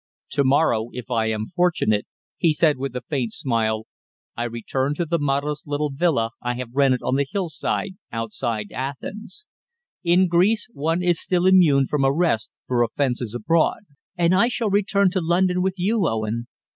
"To 0.31 0.43
morrow, 0.43 0.89
if 0.93 1.11
I 1.11 1.27
am 1.27 1.45
fortunate," 1.45 2.07
he 2.39 2.53
said, 2.53 2.77
with 2.79 2.95
a 2.95 3.03
faint 3.07 3.33
smile, 3.33 3.85
"I 4.35 4.45
return 4.45 4.95
to 4.95 5.05
the 5.05 5.19
modest 5.19 5.67
little 5.67 5.91
villa 5.91 6.31
I 6.41 6.55
have 6.55 6.69
rented 6.73 7.03
on 7.03 7.17
the 7.17 7.27
hill 7.29 7.49
side 7.49 7.97
outside 8.11 8.71
Athens. 8.71 9.45
In 10.03 10.27
Greece 10.27 10.67
one 10.73 11.03
is 11.03 11.21
still 11.21 11.45
immune 11.45 11.85
from 11.85 12.03
arrest 12.03 12.51
for 12.65 12.81
offences 12.81 13.35
abroad." 13.35 13.83
"And 14.17 14.33
I 14.33 14.47
shall 14.47 14.71
return 14.71 15.11
to 15.11 15.21
London 15.21 15.61
with 15.61 15.75
you, 15.77 16.07
Owen. 16.07 16.47